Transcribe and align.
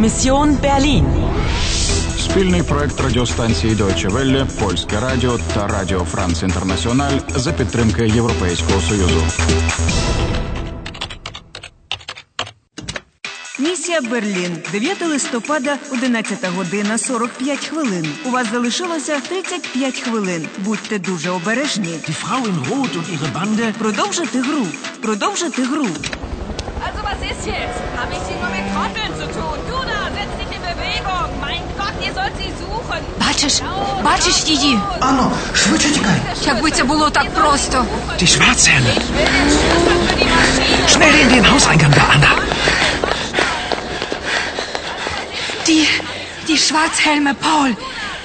Mission 0.00 0.56
Berlin. 0.60 1.04
Спільний 2.18 2.62
проект 2.62 3.00
радіостанції 3.00 3.74
Deutsche 3.74 4.10
Welle, 4.10 4.46
Польське 4.46 5.00
Радіо 5.00 5.38
та 5.54 5.66
Радіо 5.66 6.04
Франц 6.04 6.42
Інтернаціональ 6.42 7.18
за 7.34 7.52
підтримки 7.52 8.08
Європейського 8.08 8.80
Союзу. 8.80 9.22
Місія 13.58 14.00
Берлін. 14.00 14.58
9 14.72 15.02
листопада, 15.02 15.76
11 15.92 16.38
година 16.56 16.98
45 16.98 17.66
хвилин. 17.66 18.06
У 18.26 18.30
вас 18.30 18.50
залишилося 18.50 19.20
35 19.20 20.00
хвилин. 20.00 20.46
Будьте 20.58 20.98
дуже 20.98 21.30
обережні. 21.30 21.88
Die 21.88 22.14
Frau 22.24 22.42
in 22.46 22.68
Rot 22.70 22.96
und 22.96 23.08
ihre 23.14 23.32
Bande. 23.32 23.72
Продовжити 23.78 24.40
гру. 24.40 24.66
Продовжити 25.02 25.62
гру. 25.62 25.86
Also 26.86 27.02
was 27.02 27.20
ist 27.32 27.46
jetzt? 27.46 27.80
Habe 27.98 28.12
ich 28.16 28.22
Sie 28.26 28.36
nur 28.40 28.50
mit 28.56 28.66
Trotteln 28.74 29.12
zu 29.20 29.26
tun? 29.36 29.56
Du 29.68 29.76
da, 30.99 30.99
setz 30.99 30.99
dich 30.99 30.99
in 30.99 31.05
Bewegung. 31.05 31.39
Mein 31.41 31.63
Gott, 31.77 31.95
ihr 32.05 32.13
sollt 32.13 32.35
sie 32.37 32.51
suchen. 32.61 33.01
Бачиш, 33.19 33.61
бачиш 34.03 34.47
її? 34.47 34.79
Ану, 34.99 35.31
швидше 35.55 35.89
тікай. 35.91 36.19
Якби 36.45 36.71
це 36.71 36.83
було 36.83 37.09
так 37.09 37.33
просто. 37.33 37.85
Die 38.21 38.27
Schwarzhelme. 38.27 38.89
Ich 38.89 39.09
will 39.15 39.29
den 39.37 39.49
Schlüssel 39.57 39.97
für 40.07 40.15
die 40.19 40.29
Maschine. 40.35 40.89
Schnell 40.93 41.15
in 41.23 41.29
den 41.35 41.51
Hauseingang 41.51 41.93
da, 41.99 42.03
Anna. 42.13 42.31
Die, 45.67 45.87
die 46.47 46.57
Schwarzhelme, 46.57 47.33
Paul. 47.33 47.71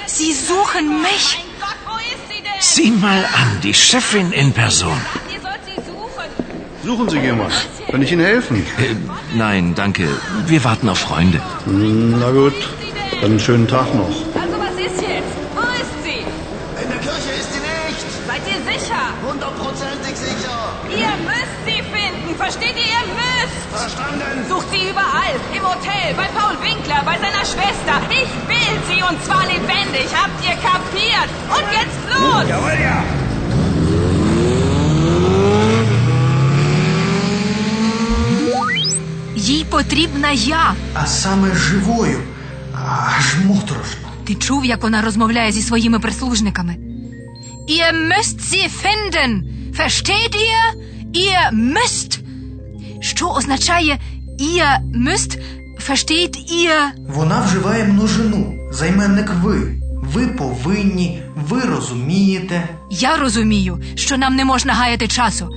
Sie 0.07 0.33
suchen 0.35 0.87
mich. 1.09 1.27
Mein 1.39 1.61
Gott, 1.65 1.79
wo 1.89 1.97
ist 2.13 2.25
sie 2.31 2.41
denn? 2.47 2.61
Sieh 2.75 2.91
mal 3.07 3.23
an, 3.41 3.61
die 3.63 3.75
Chefin 3.75 4.33
in 4.33 4.53
Person. 4.53 4.99
Suchen 6.86 7.10
Sie 7.10 7.18
jemand? 7.18 7.52
Kann 7.90 8.02
ich 8.04 8.12
Ihnen 8.12 8.24
helfen? 8.24 8.58
Äh, 8.78 8.94
nein, 9.36 9.74
danke. 9.74 10.08
Wir 10.46 10.64
warten 10.64 10.88
auf 10.88 11.00
Freunde. 11.00 11.42
Na 11.66 12.30
gut, 12.30 12.54
dann 13.22 13.32
einen 13.32 13.40
schönen 13.40 13.68
Tag 13.68 13.88
noch. 13.96 14.14
Also 14.40 14.56
was 14.60 14.76
ist 14.78 15.02
jetzt? 15.02 15.34
Wo 15.56 15.66
ist 15.82 15.96
sie? 16.06 16.22
In 16.84 16.90
der 16.94 17.00
Kirche 17.00 17.32
ist 17.42 17.54
sie 17.54 17.60
nicht. 17.60 18.06
Seid 18.28 18.42
ihr 18.46 18.62
sicher? 18.72 19.02
Hundertprozentig 19.28 20.16
sicher. 20.16 20.58
Ihr 20.94 21.14
müsst 21.26 21.58
sie 21.66 21.82
finden. 21.82 22.36
Versteht 22.38 22.78
ihr? 22.78 22.86
Ihr 22.86 23.06
müsst. 23.18 23.66
Verstanden. 23.74 24.46
Sucht 24.48 24.70
sie 24.70 24.88
überall. 24.88 25.34
Im 25.58 25.64
Hotel, 25.66 26.14
bei 26.16 26.30
Paul 26.38 26.54
Winkler, 26.62 27.02
bei 27.04 27.18
seiner 27.18 27.46
Schwester. 27.50 27.98
Ich 28.14 28.30
will 28.46 28.76
sie 28.86 29.02
und 29.02 29.18
zwar 29.26 29.42
lebendig. 29.50 30.06
Habt 30.14 30.38
ihr 30.46 30.54
kapiert? 30.62 31.30
Und 31.50 31.66
jetzt 31.74 31.98
los! 32.14 32.46
Jawohl, 32.48 32.78
ja. 32.78 33.25
Потрібна 39.90 40.32
я. 40.32 40.74
А 40.94 41.06
саме 41.06 41.56
живою. 41.56 42.20
Аж 42.74 43.36
моторошно. 43.46 44.08
Ти 44.28 44.36
чув, 44.36 44.66
як 44.66 44.84
вона 44.84 45.02
розмовляє 45.02 45.52
зі 45.52 45.62
своїми 45.62 46.00
прислужниками? 46.00 46.76
Ihr 47.70 47.94
müsst 47.94 48.40
sie 48.40 48.70
finden. 48.84 49.42
Versteht 49.78 50.36
ihr? 50.36 50.74
Ihr 51.14 51.54
müsst. 51.54 52.20
Що 53.02 53.28
означає 53.30 54.00
ihr 54.40 54.80
müsst? 55.08 55.38
Versteht 55.90 56.36
ihr? 56.52 56.90
Вона 57.10 57.42
вживає 57.42 57.84
множину. 57.84 58.54
Займенник 58.72 59.32
ви. 59.44 59.76
Ви 60.14 60.28
повинні, 60.28 61.22
ви 61.36 61.62
розумієте. 61.62 62.70
Я 62.92 63.18
розумію, 63.18 63.82
що 63.96 64.18
нам 64.18 64.36
не 64.36 64.46
можна 64.46 64.74
гаяти 64.74 65.08
часу. 65.08 65.50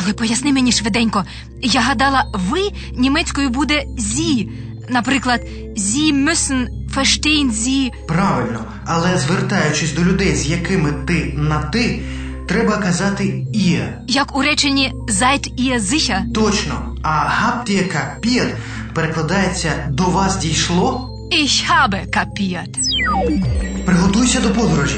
Але 0.00 0.12
поясни 0.12 0.52
мені 0.52 0.72
швиденько. 0.72 1.24
Я 1.62 1.80
гадала, 1.80 2.24
ви 2.34 2.60
німецькою 2.92 3.48
буде 3.48 3.84
зі. 3.98 4.48
Наприклад, 4.88 5.40
Sie 5.76 6.12
müssen, 6.12 6.66
verstehen 6.96 7.50
Sie. 7.52 7.90
Правильно, 8.06 8.64
але 8.84 9.18
звертаючись 9.18 9.92
до 9.92 10.04
людей, 10.04 10.34
з 10.34 10.46
якими 10.46 10.92
ти 10.92 11.34
на 11.36 11.58
ти, 11.62 12.00
треба 12.46 12.76
казати 12.76 13.24
«ihr». 13.54 13.88
Як 14.08 14.36
у 14.36 14.42
реченні 14.42 14.92
Seid 15.08 15.60
ihr 15.60 15.80
sicher? 15.80 16.32
Точно. 16.32 16.96
А 17.02 17.08
«habt 17.08 17.70
ihr 17.70 17.96
kapiert» 17.96 18.54
перекладається 18.94 19.86
«до 19.90 20.04
вас 20.04 20.36
дійшло». 20.36 21.10
Ich 21.32 21.70
habe 21.70 22.06
kapiert. 22.06 22.78
Приготуйся 23.84 24.40
до 24.40 24.50
подорожі. 24.50 24.96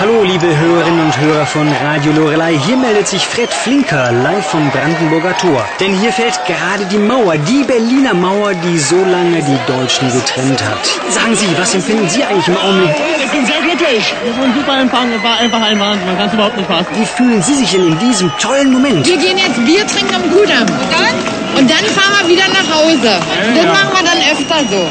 Hallo, 0.00 0.22
liebe 0.22 0.46
Hörerinnen 0.46 1.06
und 1.06 1.20
Hörer 1.20 1.44
von 1.44 1.66
Radio 1.82 2.12
Lorelei. 2.12 2.56
Hier 2.56 2.76
meldet 2.76 3.08
sich 3.08 3.26
Fred 3.26 3.52
Flinker 3.52 4.12
live 4.12 4.46
vom 4.46 4.70
Brandenburger 4.70 5.36
Tor. 5.38 5.64
Denn 5.80 5.92
hier 5.98 6.12
fällt 6.12 6.38
gerade 6.46 6.84
die 6.86 6.98
Mauer, 6.98 7.36
die 7.36 7.64
Berliner 7.64 8.14
Mauer, 8.14 8.54
die 8.54 8.78
so 8.78 8.94
lange 9.04 9.42
die 9.42 9.58
Deutschen 9.66 10.06
getrennt 10.12 10.62
hat. 10.62 10.86
Sagen 11.10 11.34
Sie, 11.34 11.48
was 11.58 11.74
empfinden 11.74 12.08
Sie 12.08 12.22
eigentlich 12.22 12.46
im 12.46 12.56
Augenblick? 12.56 12.94
Ich 13.24 13.30
bin 13.32 13.44
sehr 13.44 13.60
glücklich. 13.60 14.14
Das 14.24 14.36
war 14.38 14.44
ein 14.44 14.54
super 14.54 14.80
Empfang. 14.80 15.12
Es 15.12 15.22
war 15.24 15.36
einfach 15.36 15.62
ein 15.62 15.80
Wahnsinn. 15.80 16.06
Man 16.06 16.16
kann 16.16 16.28
es 16.28 16.34
überhaupt 16.34 16.56
nicht 16.56 16.68
fassen. 16.68 16.86
Wie 16.94 17.04
fühlen 17.04 17.42
Sie 17.42 17.54
sich 17.54 17.72
denn 17.72 17.88
in 17.88 17.98
diesem 17.98 18.30
tollen 18.38 18.72
Moment? 18.72 19.04
Wir 19.04 19.16
gehen 19.16 19.36
jetzt 19.36 19.56
Bier 19.66 19.84
trinken 19.84 20.14
am 20.14 20.30
Kudamm. 20.30 20.62
Und 20.62 20.92
dann? 20.92 21.47
Und 21.57 21.69
dann 21.69 21.85
fahren 21.95 22.13
wir 22.19 22.29
wieder 22.29 22.47
nach 22.47 22.67
Hause. 22.77 23.11
Das 23.55 23.65
machen 23.77 23.91
wir 23.97 24.03
dann 24.09 24.21
öfter 24.31 24.59
so. 24.71 24.81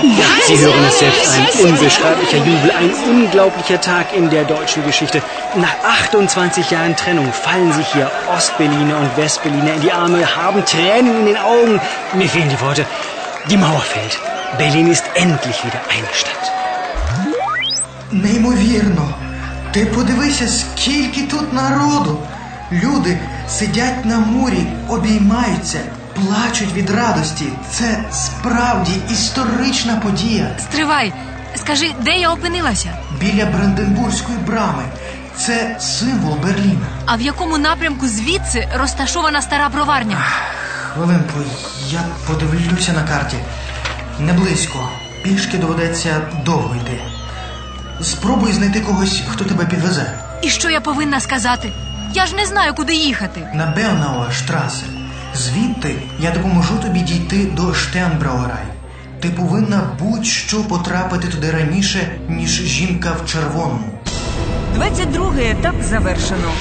Sie 0.46 0.58
hören 0.58 0.84
es 0.88 0.98
selbst, 0.98 1.30
ein 1.36 1.66
unbeschreiblicher 1.66 2.38
Jubel, 2.38 2.70
ein 2.70 2.90
unglaublicher 3.10 3.80
Tag 3.80 4.06
in 4.14 4.30
der 4.30 4.44
deutschen 4.44 4.84
Geschichte. 4.84 5.22
Nach 5.56 5.74
28 5.84 6.70
Jahren 6.70 6.94
Trennung 6.96 7.32
fallen 7.32 7.72
sich 7.72 7.86
hier 7.92 8.10
Ostberliner 8.34 8.98
und 8.98 9.16
Westberliner 9.16 9.74
in 9.74 9.80
die 9.82 9.92
Arme, 9.92 10.36
haben 10.36 10.64
Tränen 10.64 11.20
in 11.20 11.26
den 11.26 11.36
Augen. 11.36 11.80
Mir 12.14 12.28
fehlen 12.28 12.48
die 12.48 12.60
Worte. 12.60 12.84
Die 13.50 13.56
Mauer 13.56 13.80
fällt. 13.80 14.18
Berlin 14.58 14.90
ist 14.90 15.04
endlich 15.14 15.64
wieder 15.64 15.80
eine 15.94 16.12
Stadt. 16.14 16.52
Неймовірно. 18.12 19.14
Ти 19.72 19.86
подивися, 19.86 20.48
скільки 20.48 21.22
тут 21.22 21.52
народу. 21.52 22.18
Люди 22.72 23.18
сидять 23.48 24.04
на 24.04 24.18
мурі, 24.18 24.66
обіймаються, 24.88 25.80
Плачуть 26.25 26.73
від 26.73 26.89
радості. 26.89 27.45
Це 27.71 28.03
справді 28.11 28.91
історична 29.11 29.95
подія. 29.95 30.47
Стривай. 30.59 31.13
Скажи, 31.55 31.93
де 32.01 32.11
я 32.11 32.31
опинилася? 32.31 32.89
Біля 33.19 33.45
Бранденбурзької 33.45 34.37
брами. 34.37 34.83
Це 35.37 35.77
символ 35.79 36.37
Берліна. 36.37 36.85
А 37.05 37.15
в 37.15 37.21
якому 37.21 37.57
напрямку 37.57 38.07
звідси 38.07 38.67
розташована 38.75 39.41
стара 39.41 39.69
броварня? 39.69 40.17
Хвилинку, 40.93 41.39
я 41.89 41.99
подивлюся 42.27 42.93
на 42.93 43.03
карті. 43.03 43.37
Не 44.19 44.33
близько. 44.33 44.89
Пішки 45.23 45.57
доведеться 45.57 46.21
довго 46.45 46.75
йти. 46.75 47.01
Спробуй 48.01 48.53
знайти 48.53 48.79
когось, 48.81 49.21
хто 49.29 49.45
тебе 49.45 49.65
підвезе. 49.65 50.19
І 50.41 50.49
що 50.49 50.69
я 50.69 50.81
повинна 50.81 51.19
сказати? 51.19 51.71
Я 52.13 52.25
ж 52.25 52.35
не 52.35 52.45
знаю, 52.45 52.73
куди 52.73 52.95
їхати. 52.95 53.47
На 53.53 53.65
Беонауа 53.65 54.31
штрасе. 54.31 54.85
Звідти 55.37 55.95
я 56.19 56.31
допоможу 56.31 56.77
тобі 56.77 56.99
дійти 56.99 57.45
до 57.45 57.73
Штенбрауерай. 57.73 58.65
Ти 59.19 59.29
повинна 59.29 59.89
будь-що 59.99 60.63
потрапити 60.63 61.27
туди 61.27 61.51
раніше, 61.51 62.19
ніж 62.29 62.49
жінка 62.49 63.15
в 63.23 63.29
червоному. 63.29 63.99
22 64.75 65.33
етап 65.37 65.75
завершено. 65.81 66.51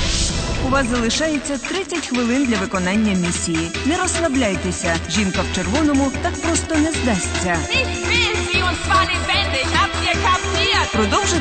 У 0.67 0.71
вас 0.71 0.87
залишається 0.87 1.59
30 1.59 2.07
хвилин 2.07 2.45
для 2.45 2.57
виконання 2.57 3.13
місії. 3.27 3.71
Не 3.87 3.97
розслабляйтеся. 3.97 4.95
Жінка 5.11 5.41
в 5.53 5.55
червоному 5.55 6.13
так 6.23 6.43
просто 6.43 6.75
не 6.75 6.93
здасться. 6.93 7.57